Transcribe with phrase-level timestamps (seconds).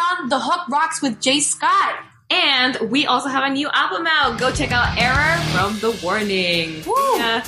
[0.00, 2.04] on The Hook Rocks with Jay Scott.
[2.30, 4.38] And we also have a new album out.
[4.38, 6.82] Go check out Error from The Warning.
[6.86, 6.94] Woo.
[7.16, 7.44] Yeah.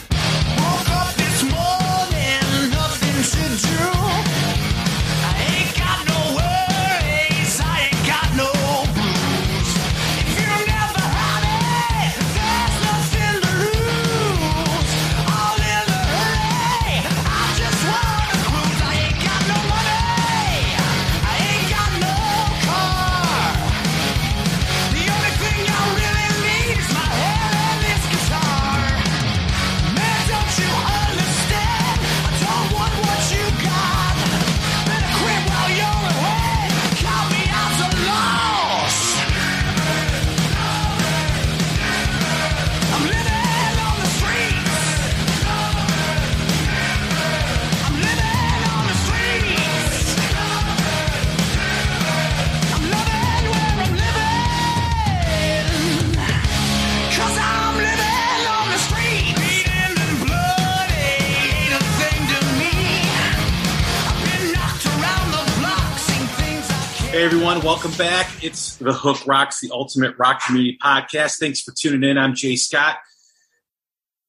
[67.33, 68.45] Everyone, welcome back.
[68.45, 71.39] It's the Hook Rocks, the ultimate rock community podcast.
[71.39, 72.19] Thanks for tuning in.
[72.19, 72.99] I'm Jay Scott.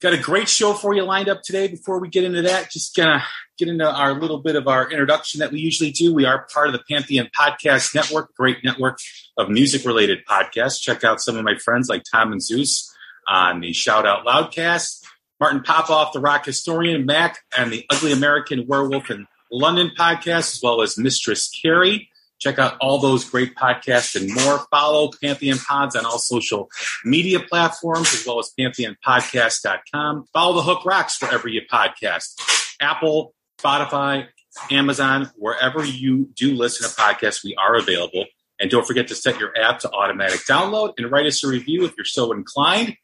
[0.01, 1.67] Got a great show for you lined up today.
[1.67, 3.21] Before we get into that, just gonna
[3.57, 6.13] get into our little bit of our introduction that we usually do.
[6.13, 8.99] We are part of the Pantheon Podcast Network, great network
[9.35, 10.79] of music related podcasts.
[10.79, 12.89] Check out some of my friends like Tom and Zeus
[13.27, 15.03] on the Shout Out Loudcast,
[15.41, 20.61] Martin Popoff, the rock historian, Mac, and the Ugly American Werewolf in London podcast, as
[20.63, 22.09] well as Mistress Carrie.
[22.43, 24.59] Check out all those great podcasts and more.
[24.69, 26.69] Follow Pantheon Pods on all social
[27.05, 30.25] media platforms, as well as pantheonpodcast.com.
[30.33, 32.33] Follow the Hook Rocks wherever you podcast.
[32.81, 34.27] Apple, Spotify,
[34.69, 38.25] Amazon, wherever you do listen to podcasts, we are available.
[38.59, 41.85] And don't forget to set your app to automatic download and write us a review
[41.85, 42.97] if you're so inclined.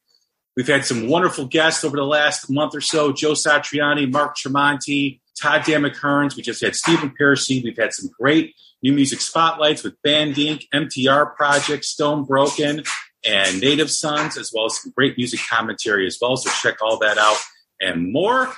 [0.57, 5.21] We've had some wonderful guests over the last month or so Joe Satriani, Mark Tremonti,
[5.41, 6.35] Todd Dammit-Kearns.
[6.35, 7.63] We just had Stephen Pearcy.
[7.63, 12.83] We've had some great new music spotlights with Band Inc., MTR Project, Stone Broken,
[13.25, 16.37] and Native Sons, as well as some great music commentary as well.
[16.37, 17.37] So check all that out
[17.79, 18.51] and more.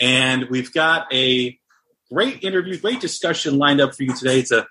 [0.00, 1.58] And we've got a
[2.12, 4.40] great interview, great discussion lined up for you today.
[4.40, 4.66] It's a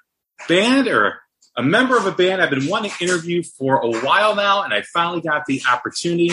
[0.48, 1.22] band or
[1.56, 4.74] a member of a band I've been wanting to interview for a while now, and
[4.74, 6.32] I finally got the opportunity.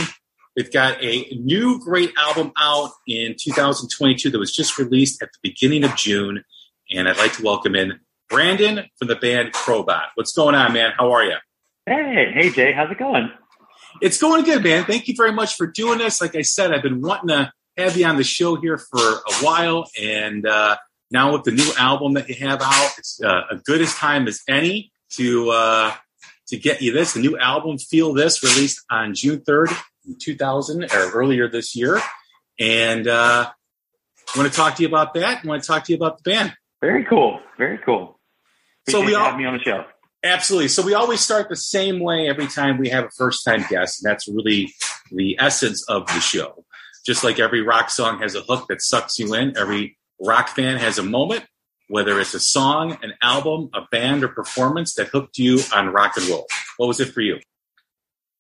[0.57, 5.39] They've got a new great album out in 2022 that was just released at the
[5.43, 6.43] beginning of June,
[6.91, 8.01] and I'd like to welcome in
[8.31, 10.07] Brandon from the band Crobot.
[10.15, 10.93] What's going on, man?
[10.97, 11.35] How are you?
[11.85, 13.31] Hey, hey Jay, how's it going?
[14.01, 14.85] It's going good, man.
[14.85, 16.21] Thank you very much for doing this.
[16.21, 19.33] Like I said, I've been wanting to have you on the show here for a
[19.43, 20.77] while, and uh,
[21.11, 24.29] now with the new album that you have out, it's uh, as good as time
[24.29, 25.93] as any to uh,
[26.49, 27.15] to get you this.
[27.15, 29.71] The new album, Feel This, released on June third,
[30.21, 32.01] two thousand, or earlier this year,
[32.61, 33.51] and uh,
[34.35, 35.41] I want to talk to you about that.
[35.45, 36.55] I want to talk to you about the band.
[36.81, 38.20] Very cool, very cool.
[38.89, 39.85] So we all- having me on the show.
[40.23, 40.69] Absolutely.
[40.69, 44.03] So we always start the same way every time we have a first time guest,
[44.03, 44.73] and that's really
[45.11, 46.65] the essence of the show.
[47.07, 50.77] Just like every rock song has a hook that sucks you in, every rock fan
[50.77, 51.47] has a moment,
[51.89, 56.19] whether it's a song, an album, a band, or performance that hooked you on rock
[56.19, 56.47] and roll.
[56.77, 57.39] What was it for you?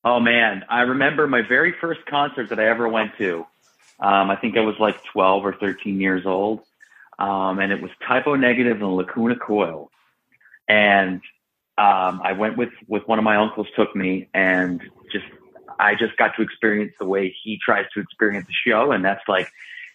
[0.05, 3.47] Oh man, I remember my very first concert that I ever went to.
[3.99, 6.61] Um, I think I was like 12 or 13 years old,
[7.19, 9.91] um, and it was Type O Negative and Lacuna Coil.
[10.71, 11.21] And
[11.79, 15.25] um, I went with with one of my uncles took me, and just
[15.81, 19.27] I just got to experience the way he tries to experience the show, and that's
[19.27, 19.51] like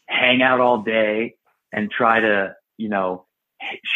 [0.07, 1.35] hang out all day
[1.71, 3.25] and try to you know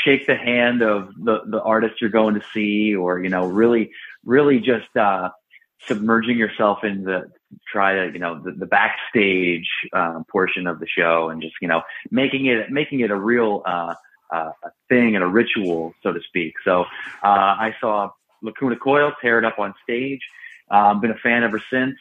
[0.06, 3.92] shake the hand of the the artist you're going to see, or you know really
[4.24, 5.30] really just uh,
[5.82, 7.30] submerging yourself in the
[7.68, 11.68] try to you know the, the backstage uh, portion of the show and just you
[11.68, 13.96] know making it making it a real uh,
[14.32, 16.54] uh, a thing and a ritual so to speak.
[16.64, 16.86] So uh,
[17.24, 18.12] I saw
[18.42, 20.22] Lacuna Coil tear it up on stage.
[20.72, 21.96] Um, been a fan ever since.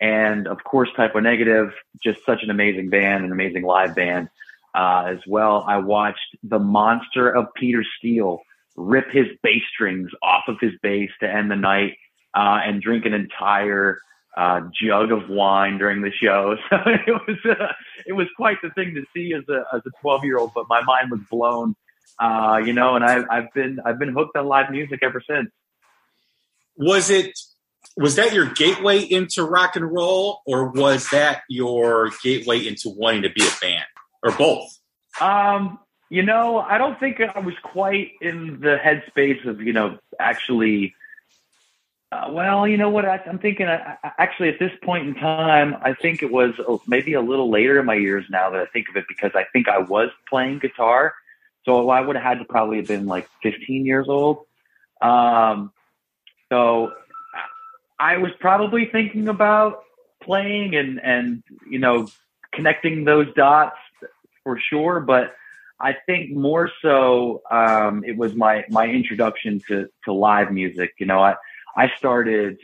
[0.00, 1.72] And of course Type O Negative
[2.02, 4.28] just such an amazing band an amazing live band.
[4.74, 8.40] Uh, as well I watched the monster of Peter Steele
[8.76, 11.96] rip his bass strings off of his bass to end the night
[12.34, 13.98] uh, and drink an entire
[14.36, 16.56] uh, jug of wine during the show.
[16.70, 17.72] So it was uh,
[18.06, 20.52] it was quite the thing to see as a as a twelve year old.
[20.54, 21.74] But my mind was blown,
[22.18, 22.94] uh, you know.
[22.94, 25.50] And I, I've been I've been hooked on live music ever since.
[26.76, 27.38] Was it
[27.96, 33.22] was that your gateway into rock and roll, or was that your gateway into wanting
[33.22, 33.84] to be a band,
[34.22, 34.70] or both?
[35.20, 39.98] Um, You know, I don't think I was quite in the headspace of you know
[40.18, 40.94] actually.
[42.12, 43.04] Uh, well, you know what?
[43.04, 43.66] I, I'm thinking.
[43.66, 47.20] I, I, actually, at this point in time, I think it was oh, maybe a
[47.20, 49.78] little later in my years now that I think of it because I think I
[49.78, 51.14] was playing guitar.
[51.64, 54.46] So I would have had to probably have been like 15 years old.
[55.00, 55.72] Um,
[56.48, 56.92] so
[57.98, 59.84] I was probably thinking about
[60.22, 62.08] playing and and you know
[62.52, 63.76] connecting those dots
[64.42, 65.36] for sure, but
[65.78, 70.94] I think more so um, it was my my introduction to to live music.
[70.98, 71.36] You know, I
[71.76, 72.58] I started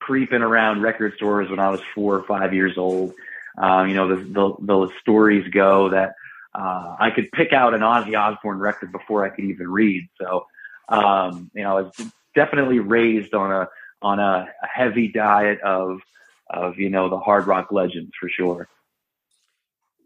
[0.00, 3.14] creeping around record stores when I was four or five years old.
[3.58, 6.14] Um, you know, the, the, the stories go that
[6.54, 10.08] uh, I could pick out an Ozzy Osbourne record before I could even read.
[10.20, 10.46] So,
[10.88, 11.92] um, you know, I was
[12.34, 13.68] definitely raised on a
[14.02, 16.00] on a, a heavy diet of
[16.48, 18.68] of you know the hard rock legends for sure.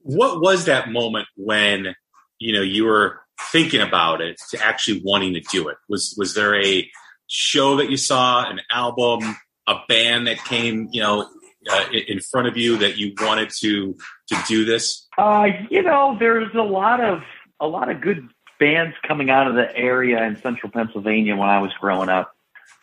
[0.03, 1.95] What was that moment when
[2.39, 3.21] you know you were
[3.53, 5.77] thinking about it to actually wanting to do it?
[5.89, 6.91] Was was there a
[7.31, 9.37] show that you saw, an album,
[9.67, 11.29] a band that came, you know,
[11.71, 13.97] uh, in front of you that you wanted to
[14.29, 15.07] to do this?
[15.17, 17.21] Uh, you know, there's a lot of
[17.61, 18.29] a lot of good
[18.59, 22.33] bands coming out of the area in central Pennsylvania when I was growing up.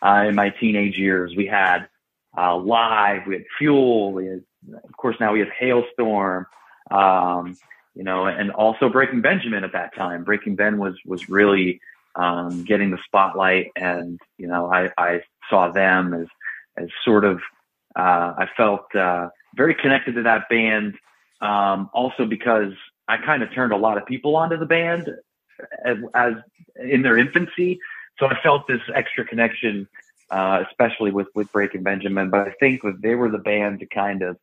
[0.02, 1.88] Uh, in my teenage years, we had
[2.38, 4.44] uh, Live, we had Fuel, we had,
[4.84, 6.46] of course, now we have Halestorm,
[6.92, 7.58] um,
[7.96, 10.24] you know, and also Breaking Benjamin at that time.
[10.24, 11.82] Breaking Ben was was really
[12.18, 16.28] um, getting the spotlight, and you know, I, I saw them as
[16.78, 17.40] as sort of
[17.96, 20.96] uh, I felt uh, very connected to that band.
[21.40, 22.74] Um, also because
[23.08, 25.08] I kind of turned a lot of people onto the band
[25.86, 26.34] as, as
[26.76, 27.80] in their infancy,
[28.20, 29.88] so I felt this extra connection,
[30.32, 32.30] uh, especially with with Breaking Benjamin.
[32.30, 34.38] But I think that they were the band to kind of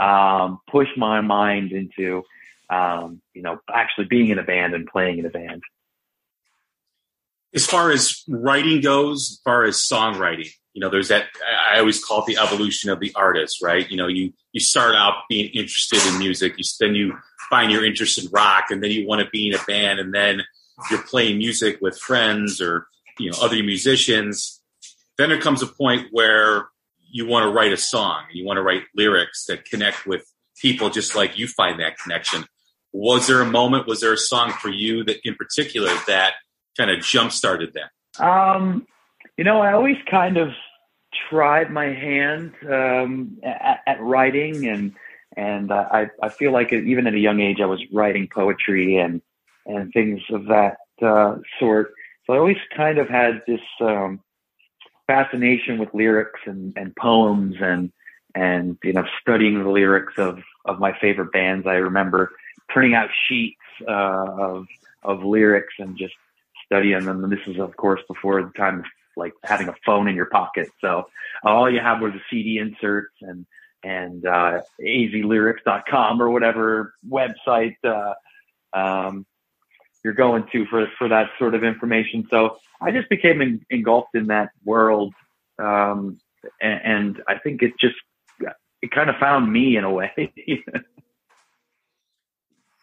[0.00, 2.22] um, push my mind into
[2.70, 5.62] um, you know actually being in a band and playing in a band.
[7.54, 11.26] As far as writing goes, as far as songwriting, you know, there's that.
[11.72, 13.90] I always call it the evolution of the artist, right?
[13.90, 17.16] You know, you you start out being interested in music, you then you
[17.48, 20.14] find your interest in rock, and then you want to be in a band, and
[20.14, 20.42] then
[20.90, 22.86] you're playing music with friends or
[23.18, 24.62] you know other musicians.
[25.18, 26.68] Then there comes a point where
[27.12, 30.24] you want to write a song, you want to write lyrics that connect with
[30.60, 32.44] people, just like you find that connection.
[32.92, 33.86] Was there a moment?
[33.86, 36.34] Was there a song for you that, in particular, that
[36.80, 38.24] kind of jump started that?
[38.24, 38.86] Um,
[39.36, 40.48] you know, I always kind of
[41.28, 44.94] tried my hand um, at, at, writing, and
[45.36, 48.96] and uh, I I feel like even at a young age I was writing poetry
[48.96, 49.20] and
[49.66, 51.92] and things of that uh, sort.
[52.26, 54.20] So I always kind of had this um,
[55.06, 57.92] fascination with lyrics and, and poems and
[58.34, 61.66] and you know studying the lyrics of of my favorite bands.
[61.66, 62.32] I remember
[62.68, 64.66] printing out sheets uh, of
[65.02, 66.14] of lyrics and just
[66.70, 67.24] studying them.
[67.24, 68.84] And this is of course before the time of
[69.16, 70.68] like having a phone in your pocket.
[70.80, 71.06] So
[71.44, 73.46] all you have was the CD inserts and
[73.82, 78.14] and uh, azlyrics.com or whatever website uh,
[78.78, 79.26] um,
[80.04, 82.26] you're going to for for that sort of information.
[82.30, 85.14] So I just became en- engulfed in that world,
[85.58, 86.18] um,
[86.60, 87.96] and, and I think it just
[88.82, 90.32] it kind of found me in a way.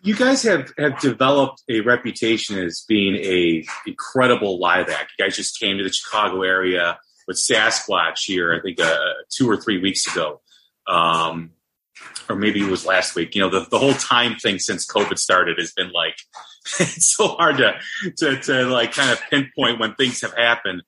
[0.07, 5.11] you guys have, have developed a reputation as being a incredible live act.
[5.19, 8.97] You guys just came to the Chicago area with Sasquatch here, I think uh,
[9.29, 10.39] two or three weeks ago,
[10.87, 11.51] um,
[12.29, 13.35] or maybe it was last week.
[13.35, 16.15] You know, the, the whole time thing since COVID started has been like
[16.79, 17.73] it's so hard to,
[18.17, 20.83] to to like kind of pinpoint when things have happened.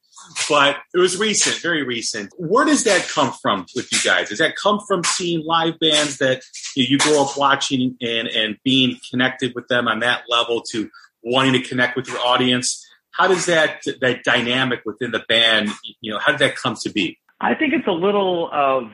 [0.48, 2.32] But it was recent, very recent.
[2.38, 4.30] Where does that come from with you guys?
[4.30, 6.44] Does that come from seeing live bands that
[6.76, 10.62] you, know, you grow up watching and and being connected with them on that level
[10.72, 10.90] to
[11.24, 12.86] wanting to connect with your audience?
[13.12, 15.70] How does that that dynamic within the band,
[16.02, 17.18] you know, how did that come to be?
[17.42, 18.92] I think it's a little of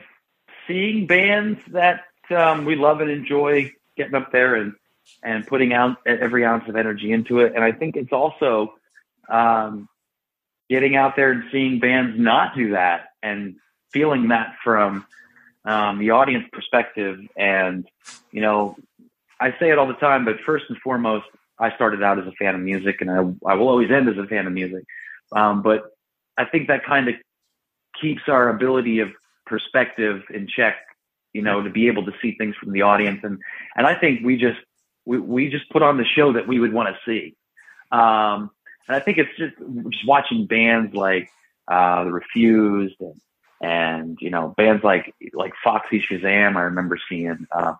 [0.66, 4.74] seeing bands that um, we love and enjoy getting up there and
[5.22, 7.54] and putting out every ounce of energy into it.
[7.54, 8.74] And I think it's also
[9.28, 9.88] um,
[10.68, 13.56] getting out there and seeing bands not do that and
[13.92, 15.06] feeling that from
[15.64, 17.18] um, the audience perspective.
[17.36, 17.86] And,
[18.30, 18.76] you know,
[19.40, 21.26] I say it all the time, but first and foremost,
[21.58, 24.18] I started out as a fan of music and I, I will always end as
[24.18, 24.84] a fan of music.
[25.32, 25.84] Um, but
[26.36, 27.14] I think that kind of
[28.00, 29.08] keeps our ability of
[29.46, 30.76] perspective in check,
[31.32, 33.20] you know, to be able to see things from the audience.
[33.22, 33.38] And,
[33.74, 34.58] and I think we just,
[35.04, 37.34] we, we just put on the show that we would want to see.
[37.90, 38.50] Um,
[38.88, 39.54] and I think it's just,
[39.90, 41.30] just watching bands like,
[41.68, 43.20] uh, The Refused and,
[43.60, 46.56] and, you know, bands like, like Foxy Shazam.
[46.56, 47.74] I remember seeing, uh,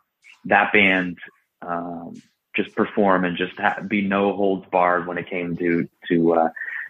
[0.46, 1.18] that band,
[1.62, 2.20] um,
[2.56, 6.48] just perform and just ha- be no holds barred when it came to to uh,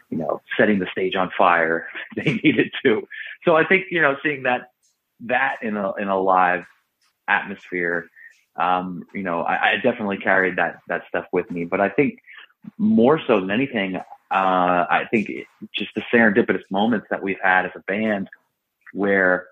[0.09, 3.07] you know setting the stage on fire they needed to.
[3.45, 4.71] So I think you know seeing that
[5.21, 6.65] that in a in a live
[7.29, 8.09] atmosphere,
[8.55, 11.65] um, you know, I, I definitely carried that that stuff with me.
[11.65, 12.21] But I think
[12.79, 15.31] more so than anything, uh, I think
[15.75, 18.29] just the serendipitous moments that we've had as a band,
[18.93, 19.47] where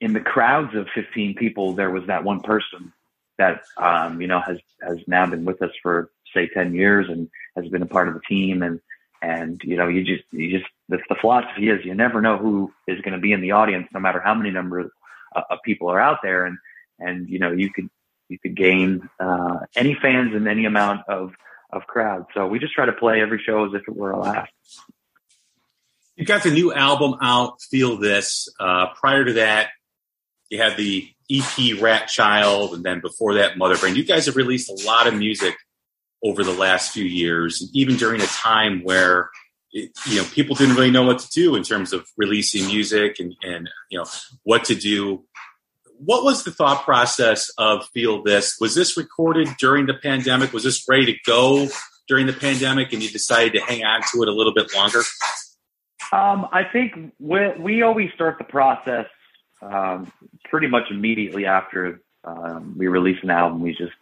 [0.00, 2.92] in the crowds of 15 people, there was that one person
[3.38, 7.28] that um, you know has has now been with us for say 10 years and
[7.56, 8.62] has been a part of the team.
[8.62, 8.80] And
[9.22, 12.72] and you know you just you just the, the philosophy is you never know who
[12.86, 14.90] is going to be in the audience no matter how many number of,
[15.34, 16.46] of people are out there.
[16.46, 16.58] And
[16.98, 17.88] and you know you could
[18.28, 21.32] you could gain uh, any fans in any amount of
[21.72, 24.18] of crowd so we just try to play every show as if it were a
[24.18, 24.50] last
[26.16, 28.46] You got the new album out, Feel This.
[28.60, 29.70] Uh, prior to that,
[30.50, 33.94] you had the EP Rat Child, and then before that, Mother Brain.
[33.94, 35.54] You guys have released a lot of music
[36.22, 39.30] over the last few years, even during a time where
[39.72, 43.16] it, you know people didn't really know what to do in terms of releasing music
[43.20, 44.04] and, and you know
[44.42, 45.24] what to do.
[46.02, 48.56] What was the thought process of Feel This?
[48.58, 50.50] Was this recorded during the pandemic?
[50.50, 51.68] Was this ready to go
[52.08, 55.00] during the pandemic, and you decided to hang on to it a little bit longer?
[56.10, 59.04] Um, I think we, we always start the process
[59.60, 60.10] um,
[60.44, 63.60] pretty much immediately after um, we release an album.
[63.60, 63.92] We just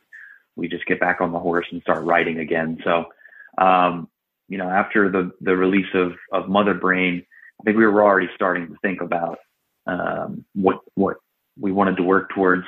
[0.54, 2.78] we just get back on the horse and start writing again.
[2.84, 3.06] So,
[3.60, 4.08] um,
[4.48, 7.26] you know, after the the release of of Mother Brain,
[7.60, 9.38] I think we were already starting to think about
[9.88, 11.16] um, what what
[11.60, 12.64] we wanted to work towards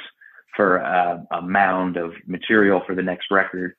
[0.56, 3.75] for a, a mound of material for the next record.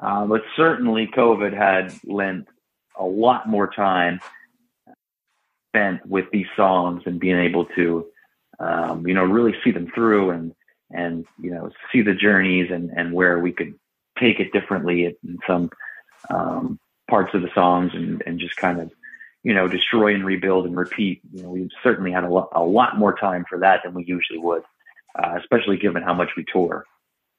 [0.00, 2.46] Uh, but certainly, COVID had lent
[2.98, 4.20] a lot more time
[5.70, 8.06] spent with these songs and being able to,
[8.58, 10.54] um, you know, really see them through and
[10.90, 13.74] and you know see the journeys and and where we could
[14.18, 15.70] take it differently in some
[16.30, 18.90] um, parts of the songs and and just kind of
[19.46, 21.20] you know destroy and rebuild and repeat.
[21.32, 24.04] You know, we've certainly had a lot a lot more time for that than we
[24.04, 24.64] usually would,
[25.16, 26.84] uh, especially given how much we tour.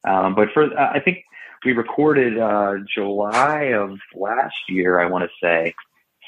[0.07, 1.25] Um, but for uh, I think
[1.65, 5.75] we recorded uh, July of last year, I want to say.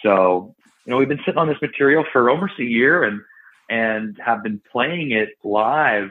[0.04, 0.54] So
[0.86, 3.22] you know, we've been sitting on this material for almost a year and
[3.70, 6.10] and have been playing it live.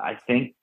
[0.00, 0.54] I think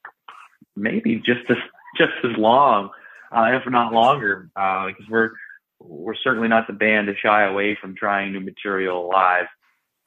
[0.78, 1.58] maybe just as
[1.98, 2.92] just as long,
[3.30, 5.32] uh, if not longer, uh, because we're
[5.80, 9.48] we're certainly not the band to shy away from trying new material live.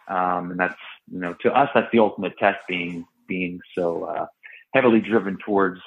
[0.09, 0.75] Um, and that's
[1.11, 4.27] you know to us that's the ultimate test being being so uh,
[4.75, 5.81] heavily driven towards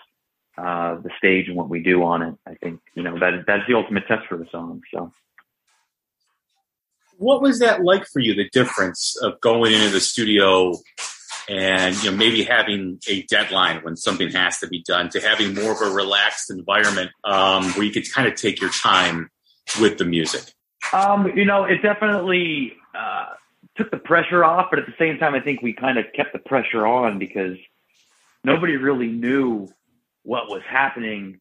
[0.57, 2.35] uh, the stage and what we do on it.
[2.47, 4.81] I think you know that that's the ultimate test for the song.
[4.93, 5.11] So
[7.17, 8.33] what was that like for you?
[8.33, 10.73] The difference of going into the studio
[11.49, 15.53] and you know maybe having a deadline when something has to be done to having
[15.53, 19.29] more of a relaxed environment um, where you could kind of take your time
[19.79, 20.53] with the music.
[20.91, 23.29] Um, you know, it definitely uh,
[23.75, 26.33] took the pressure off, but at the same time, I think we kind of kept
[26.33, 27.57] the pressure on because
[28.43, 29.69] nobody really knew
[30.23, 31.39] what was happening.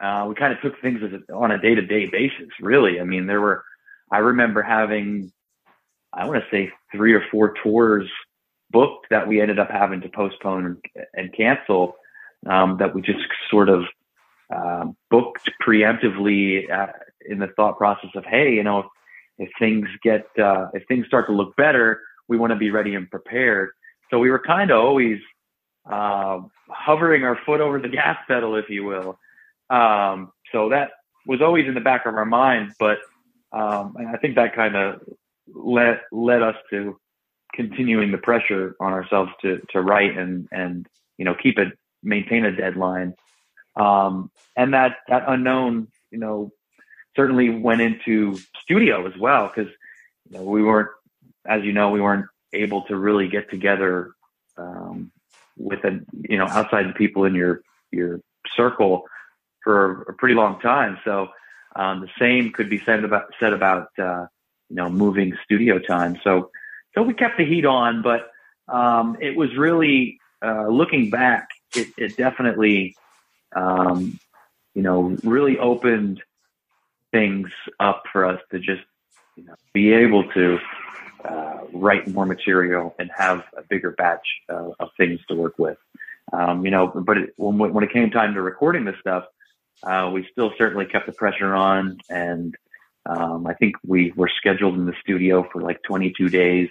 [0.00, 3.00] Uh, we kind of took things a, on a day to day basis, really.
[3.00, 3.64] I mean, there were
[4.10, 5.32] I remember having,
[6.12, 8.08] I want to say three or four tours
[8.70, 11.96] booked that we ended up having to postpone and, and cancel.
[12.46, 13.84] Um, that we just sort of
[14.54, 16.92] uh, booked preemptively uh,
[17.28, 18.86] in the thought process of, hey, you know, if,
[19.38, 22.94] if things get, uh, if things start to look better, we want to be ready
[22.94, 23.70] and prepared.
[24.10, 25.18] So we were kind of always
[25.90, 29.18] uh, hovering our foot over the gas pedal, if you will.
[29.70, 30.90] Um, so that
[31.26, 32.98] was always in the back of our mind, but
[33.52, 35.00] um, I think that kind of
[35.54, 36.98] led led us to
[37.54, 40.86] continuing the pressure on ourselves to to write and and
[41.18, 41.68] you know keep it
[42.02, 43.14] maintain a deadline.
[43.76, 46.52] Um, and that that unknown, you know,
[47.16, 49.70] certainly went into studio as well because
[50.30, 50.90] you know, we weren't,
[51.46, 54.12] as you know, we weren't able to really get together
[54.56, 55.10] um,
[55.56, 58.20] with a you know outside the people in your your
[58.56, 59.04] circle
[59.62, 60.98] for a pretty long time.
[61.04, 61.28] So
[61.76, 64.26] um, the same could be said about said about uh,
[64.68, 66.18] you know moving studio time.
[66.22, 66.50] So
[66.94, 68.30] so we kept the heat on, but
[68.68, 71.48] um, it was really uh, looking back.
[71.74, 72.96] It, it definitely
[73.54, 74.18] um,
[74.74, 76.22] you know really opened
[77.12, 78.82] things up for us to just
[79.36, 80.58] you know be able to
[81.24, 85.78] uh, write more material and have a bigger batch uh, of things to work with.
[86.32, 89.24] Um, you know, but it, when when it came time to recording this stuff,
[89.82, 92.54] uh, we still certainly kept the pressure on, and
[93.06, 96.68] um, I think we were scheduled in the studio for like 22 days,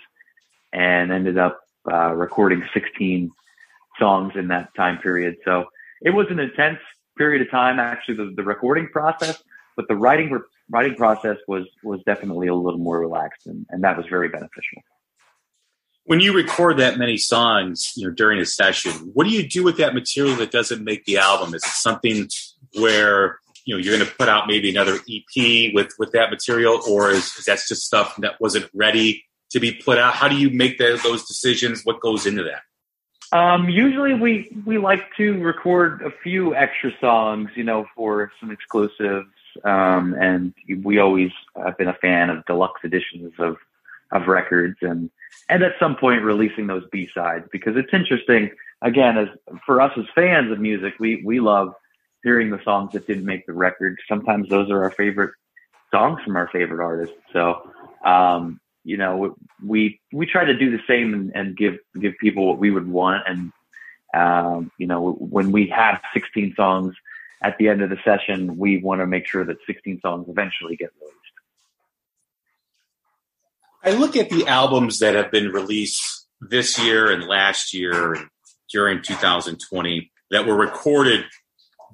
[0.71, 1.61] and ended up
[1.91, 3.31] uh, recording 16
[3.99, 5.37] songs in that time period.
[5.45, 5.65] So
[6.03, 6.79] it was an intense
[7.17, 9.41] period of time, actually, the, the recording process,
[9.75, 13.97] but the writing writing process was was definitely a little more relaxed, and, and that
[13.97, 14.81] was very beneficial.
[16.05, 19.63] When you record that many songs, you know, during a session, what do you do
[19.63, 21.55] with that material that doesn't make the album?
[21.55, 22.27] Is it something
[22.77, 26.81] where you know you're going to put out maybe another EP with with that material,
[26.87, 30.13] or is, is that just stuff that wasn't ready to be put out?
[30.13, 31.83] How do you make the, those decisions?
[31.83, 32.61] What goes into that?
[33.33, 38.51] Um, usually we, we like to record a few extra songs, you know, for some
[38.51, 39.27] exclusives.
[39.63, 43.57] Um, and we always have been a fan of deluxe editions of,
[44.11, 45.09] of records and,
[45.49, 48.51] and at some point releasing those B sides because it's interesting.
[48.83, 49.29] Again, as
[49.65, 51.73] for us as fans of music, we, we love
[52.23, 53.97] hearing the songs that didn't make the record.
[54.07, 55.31] Sometimes those are our favorite
[55.89, 57.15] songs from our favorite artists.
[57.31, 57.67] So,
[58.05, 62.47] um, you know, we we try to do the same and, and give give people
[62.47, 63.23] what we would want.
[63.27, 63.51] And
[64.13, 66.95] um, you know, when we have 16 songs
[67.41, 70.75] at the end of the session, we want to make sure that 16 songs eventually
[70.75, 71.19] get released.
[73.85, 78.29] I look at the albums that have been released this year and last year
[78.71, 81.25] during 2020 that were recorded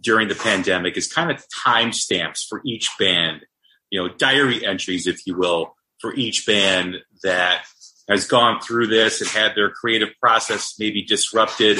[0.01, 3.41] during the pandemic as kind of timestamps for each band,
[3.89, 7.63] you know, diary entries, if you will, for each band that
[8.09, 11.79] has gone through this and had their creative process maybe disrupted.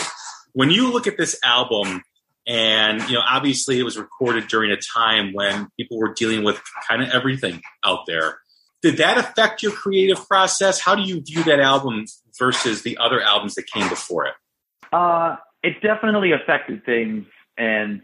[0.54, 2.04] When you look at this album,
[2.48, 6.62] and you know, obviously, it was recorded during a time when people were dealing with
[6.88, 8.40] kind of everything out there.
[8.82, 10.80] Did that affect your creative process?
[10.80, 12.06] How do you view that album
[12.40, 14.34] versus the other albums that came before it?
[14.92, 17.26] Uh, it definitely affected things,
[17.58, 18.02] and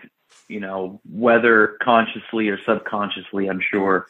[0.48, 4.08] you know, whether consciously or subconsciously, I'm sure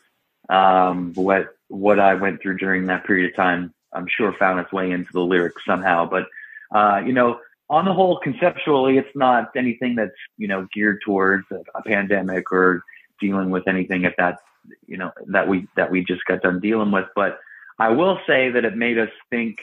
[0.50, 4.72] um, what what I went through during that period of time, I'm sure found its
[4.72, 6.08] way into the lyrics somehow.
[6.10, 6.28] But
[6.76, 11.46] uh, you know, on the whole, conceptually, it's not anything that's you know geared towards
[11.52, 12.84] a, a pandemic or
[13.20, 14.40] dealing with anything at that
[14.88, 17.06] you know that we that we just got done dealing with.
[17.16, 17.40] But
[17.80, 19.60] I will say that it made us think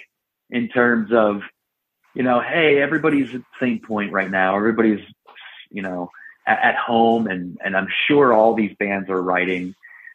[0.51, 1.43] in terms of
[2.15, 4.57] you know, hey, everybody's at the same point right now.
[4.57, 5.05] Everybody's
[5.71, 6.11] you know
[6.47, 9.75] at, at home, and and I'm sure all these bands are writing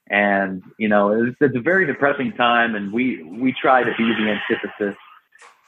[0.10, 4.13] and you know it's, it's a very depressing time, and we we try to be
[4.13, 4.96] the antithesis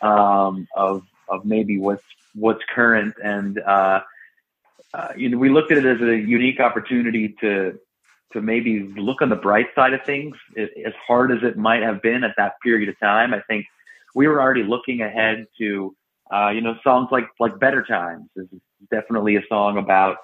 [0.02, 2.04] um, of of maybe what's
[2.36, 4.02] what's current, and uh,
[4.94, 7.80] uh, you know we looked at it as a unique opportunity to
[8.34, 10.36] to maybe look on the bright side of things.
[10.56, 13.66] It, as hard as it might have been at that period of time, I think
[14.16, 15.96] we were already looking ahead to
[16.34, 18.48] uh, you know songs like like Better Times is
[18.90, 20.18] definitely a song about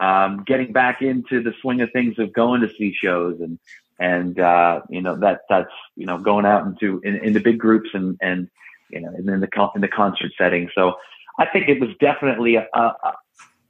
[0.00, 3.58] um, getting back into the swing of things of going to see shows and
[3.98, 7.90] and uh, you know that that's you know going out into in, into big groups
[7.92, 8.48] and and
[8.90, 10.70] you know and in the in the concert setting.
[10.74, 10.94] So
[11.38, 12.94] I think it was definitely a, a,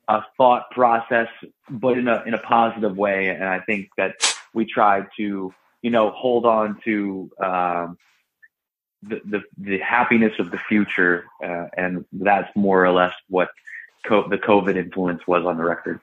[0.08, 1.28] a thought process,
[1.68, 3.28] but in a in a positive way.
[3.28, 4.14] And I think that
[4.54, 7.30] we tried to you know hold on to.
[7.42, 7.98] Um,
[9.04, 13.48] the, the, the happiness of the future, uh, and that's more or less what
[14.06, 15.98] co- the COVID influence was on the record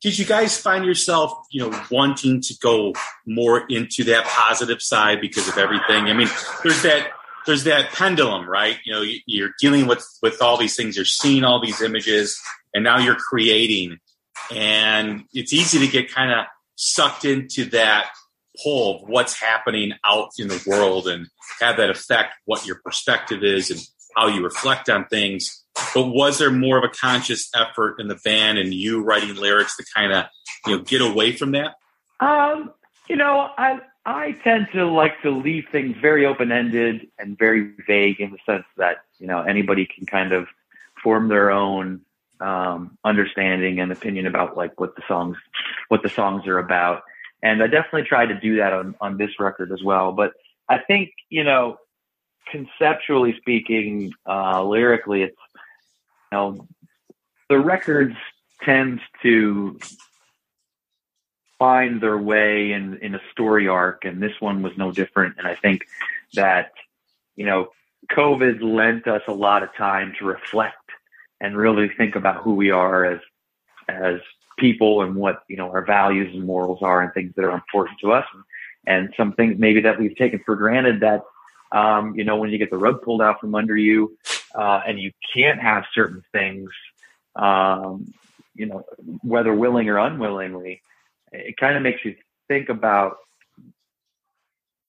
[0.00, 2.94] did you guys find yourself, you know, wanting to go
[3.26, 6.06] more into that positive side because of everything?
[6.06, 6.28] I mean,
[6.62, 7.08] there's that
[7.46, 8.76] there's that pendulum, right?
[8.84, 12.40] You know, you're dealing with with all these things, you're seeing all these images,
[12.74, 13.98] and now you're creating,
[14.54, 18.10] and it's easy to get kind of sucked into that
[18.62, 21.28] pull of what's happening out in the world and
[21.60, 23.80] have that affect what your perspective is and
[24.16, 25.64] how you reflect on things.
[25.94, 29.76] But was there more of a conscious effort in the band and you writing lyrics
[29.76, 30.26] to kind of
[30.66, 31.74] you know get away from that?
[32.20, 32.72] Um,
[33.08, 37.72] you know, I I tend to like to leave things very open ended and very
[37.86, 40.46] vague in the sense that you know anybody can kind of
[41.02, 42.00] form their own
[42.40, 45.36] um, understanding and opinion about like what the songs
[45.88, 47.02] what the songs are about.
[47.42, 50.12] And I definitely tried to do that on on this record as well.
[50.12, 50.32] But
[50.68, 51.78] I think you know
[52.50, 55.36] conceptually speaking, uh, lyrically, it's
[56.32, 56.66] know
[57.48, 58.14] the records
[58.62, 59.78] tend to
[61.58, 65.36] find their way in in a story arc, and this one was no different.
[65.38, 65.86] And I think
[66.34, 66.72] that
[67.36, 67.68] you know
[68.12, 70.76] COVID lent us a lot of time to reflect
[71.40, 73.20] and really think about who we are as
[73.88, 74.20] as
[74.58, 77.98] people and what you know our values and morals are and things that are important
[78.00, 78.44] to us and,
[78.86, 81.22] and some things maybe that we've taken for granted that
[81.72, 84.16] um, you know, when you get the rug pulled out from under you,
[84.54, 86.70] uh, and you can't have certain things,
[87.36, 88.12] um,
[88.54, 88.84] you know,
[89.22, 90.82] whether willing or unwillingly,
[91.32, 92.16] it kind of makes you
[92.48, 93.18] think about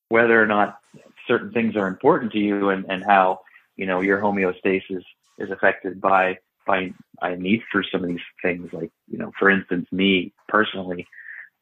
[0.09, 0.79] whether or not
[1.27, 3.41] certain things are important to you and, and how,
[3.75, 5.03] you know, your homeostasis
[5.37, 6.37] is affected by,
[6.69, 8.71] I I need for some of these things.
[8.71, 11.07] Like you know, for instance, me personally,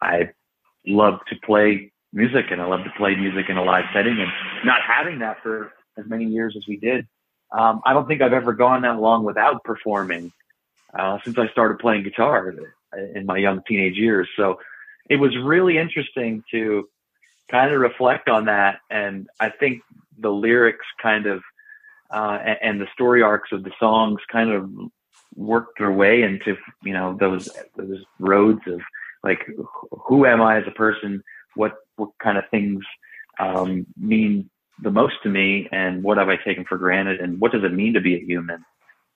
[0.01, 0.29] I
[0.85, 4.31] love to play music and I love to play music in a live setting, and
[4.65, 7.07] not having that for as many years as we did,
[7.51, 10.31] um, I don't think I've ever gone that long without performing
[10.93, 12.53] uh, since I started playing guitar
[13.15, 14.27] in my young teenage years.
[14.35, 14.59] So
[15.09, 16.87] it was really interesting to
[17.49, 19.81] kind of reflect on that, and I think
[20.17, 21.41] the lyrics kind of
[22.09, 24.69] uh, and, and the story arcs of the songs kind of
[25.35, 28.81] worked their way into you know those those roads of
[29.23, 29.45] like
[30.07, 31.23] who am I as a person,
[31.55, 32.83] what what kind of things
[33.39, 34.49] um, mean
[34.81, 37.73] the most to me, and what have I taken for granted, and what does it
[37.73, 38.63] mean to be a human?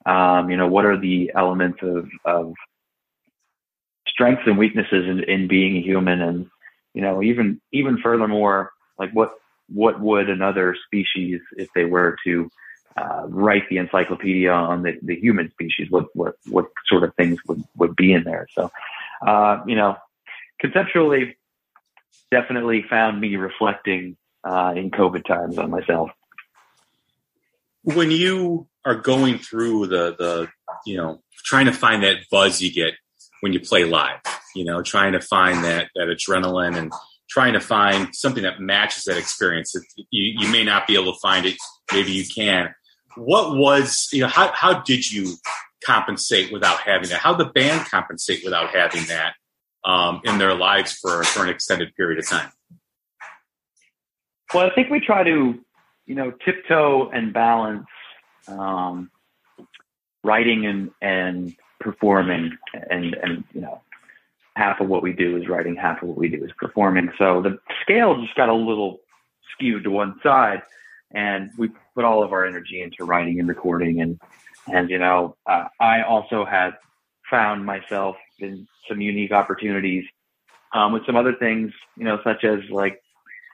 [0.04, 2.54] Um, you know, what are the elements of of
[4.08, 6.50] strengths and weaknesses in, in being a human, and
[6.94, 9.34] you know, even even furthermore, like what
[9.68, 12.50] what would another species, if they were to
[12.96, 17.38] uh, write the encyclopedia on the, the human species, what, what, what sort of things
[17.48, 18.46] would, would be in there.
[18.54, 18.70] So,
[19.26, 19.96] uh, you know,
[20.60, 21.36] conceptually,
[22.30, 26.10] definitely found me reflecting uh, in COVID times on myself.
[27.82, 30.48] When you are going through the, the,
[30.86, 32.94] you know, trying to find that buzz you get
[33.40, 34.20] when you play live,
[34.54, 36.92] you know, trying to find that, that adrenaline and
[37.28, 39.74] trying to find something that matches that experience.
[40.10, 41.56] You, you may not be able to find it.
[41.92, 42.74] Maybe you can
[43.16, 45.34] what was you know how how did you
[45.84, 47.18] compensate without having that?
[47.18, 49.34] How the band compensate without having that
[49.84, 52.50] um, in their lives for for an extended period of time?
[54.54, 55.58] Well, I think we try to
[56.06, 57.86] you know tiptoe and balance
[58.48, 59.10] um,
[60.24, 62.56] writing and and performing
[62.90, 63.80] and and you know
[64.54, 67.10] half of what we do is writing half of what we do is performing.
[67.18, 69.00] So the scale just got a little
[69.52, 70.62] skewed to one side
[71.14, 74.02] and we put all of our energy into writing and recording.
[74.02, 74.20] And
[74.70, 76.70] and you know uh, i also had
[77.30, 80.04] found myself in some unique opportunities
[80.74, 83.02] um, with some other things you know such as like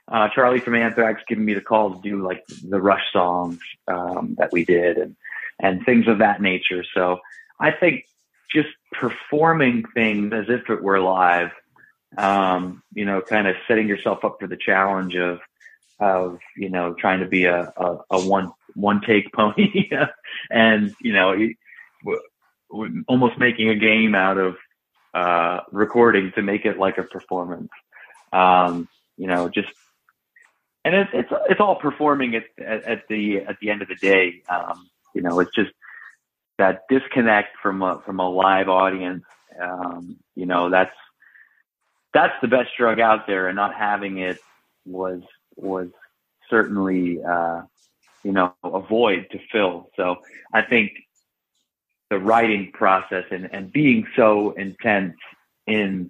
[0.09, 4.35] uh, charlie from anthrax giving me the call to do like the rush songs um,
[4.37, 5.15] that we did and
[5.61, 6.83] and things of that nature.
[6.93, 7.19] So
[7.59, 8.05] i think
[8.51, 11.51] just performing things as if it were live
[12.17, 15.39] um, you know kind of setting yourself up for the challenge of
[15.99, 19.89] of you know trying to be a, a, a one one take pony
[20.49, 21.35] and you know
[23.07, 24.55] almost making a game out of
[25.13, 27.69] uh, recording to make it like a performance.
[28.31, 29.69] Um, you know just
[30.85, 33.95] and it's it's it's all performing at, at, at the at the end of the
[33.95, 35.71] day um, you know it's just
[36.57, 39.23] that disconnect from a from a live audience
[39.61, 40.95] um, you know that's
[42.13, 44.39] that's the best drug out there and not having it
[44.85, 45.21] was
[45.55, 45.89] was
[46.49, 47.61] certainly uh,
[48.23, 49.89] you know a void to fill.
[49.95, 50.17] So
[50.53, 50.91] I think
[52.09, 55.15] the writing process and, and being so intense
[55.67, 56.09] in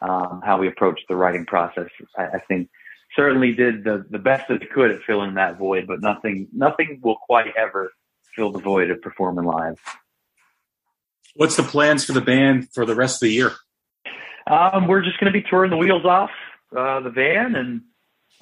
[0.00, 2.68] um, how we approach the writing process, I, I, think
[3.16, 7.00] certainly did the, the best that it could at filling that void, but nothing nothing
[7.02, 7.90] will quite ever
[8.34, 9.78] fill the void of performing live.
[11.34, 13.52] What's the plans for the band for the rest of the year?
[14.46, 16.30] Um, we're just going to be touring the wheels off
[16.76, 17.80] uh, the van and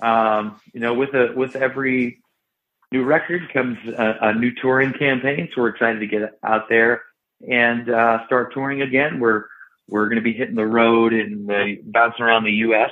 [0.02, 2.18] um, you know, with a with every
[2.90, 7.02] new record comes a, a, new touring campaign, so we're excited to get out there
[7.48, 9.20] and uh, start touring again.
[9.20, 9.44] We're
[9.88, 12.90] we're going to be hitting the road and the, bouncing around the U.S.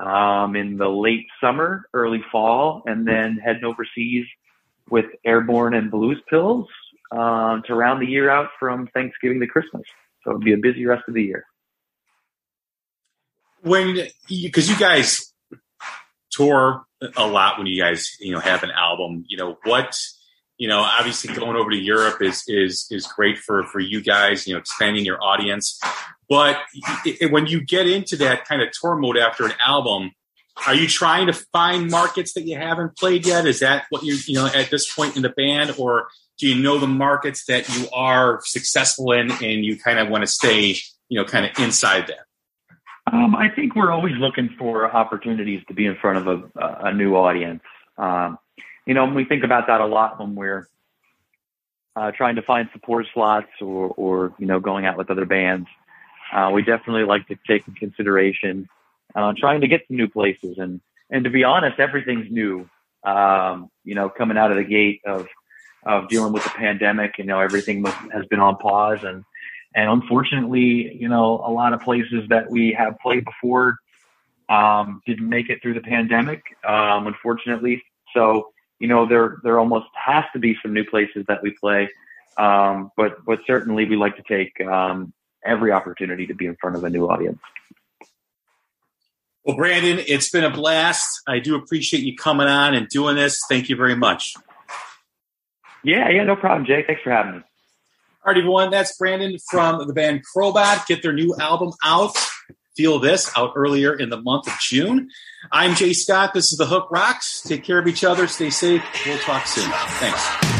[0.00, 4.24] Um, in the late summer, early fall, and then heading overseas
[4.88, 6.66] with Airbourne and Blues Pills
[7.12, 9.82] uh, to round the year out from Thanksgiving to Christmas.
[10.24, 11.44] So it'll be a busy rest of the year.
[13.62, 15.30] When, because you guys
[16.30, 16.84] tour
[17.16, 19.24] a lot when you guys you know have an album.
[19.28, 19.96] You know what
[20.60, 24.46] you know obviously going over to Europe is is is great for for you guys.
[24.46, 25.80] You know expanding your audience,
[26.28, 26.58] but
[27.06, 30.12] it, when you get into that kind of tour mode after an album.
[30.66, 33.46] Are you trying to find markets that you haven't played yet?
[33.46, 36.60] Is that what you you know at this point in the band, or do you
[36.60, 40.76] know the markets that you are successful in, and you kind of want to stay
[41.08, 42.26] you know kind of inside that?
[43.10, 46.92] Um, I think we're always looking for opportunities to be in front of a, a
[46.92, 47.62] new audience.
[47.96, 48.36] Um,
[48.90, 50.66] you know, we think about that a lot when we're
[51.94, 55.68] uh, trying to find support slots or, or, you know, going out with other bands.
[56.32, 58.68] Uh, we definitely like to take in consideration
[59.14, 60.58] uh, trying to get to new places.
[60.58, 62.68] And, and to be honest, everything's new.
[63.04, 65.28] Um, you know, coming out of the gate of,
[65.86, 69.24] of dealing with the pandemic, you know, everything has been on pause and,
[69.72, 73.78] and unfortunately, you know, a lot of places that we have played before
[74.48, 77.84] um, didn't make it through the pandemic, um, unfortunately.
[78.12, 81.90] So, you know, there there almost has to be some new places that we play.
[82.36, 85.12] Um, but but certainly we like to take um,
[85.44, 87.38] every opportunity to be in front of a new audience.
[89.44, 91.22] Well, Brandon, it's been a blast.
[91.28, 93.40] I do appreciate you coming on and doing this.
[93.48, 94.34] Thank you very much.
[95.82, 96.84] Yeah, yeah, no problem, Jay.
[96.86, 97.38] Thanks for having me.
[97.38, 98.70] All right, everyone.
[98.70, 100.86] That's Brandon from the band Crobot.
[100.86, 102.14] Get their new album out.
[102.76, 105.10] Feel this out earlier in the month of June.
[105.50, 106.34] I'm Jay Scott.
[106.34, 107.42] This is the Hook Rocks.
[107.42, 108.26] Take care of each other.
[108.26, 108.82] Stay safe.
[109.06, 109.70] We'll talk soon.
[109.98, 110.59] Thanks.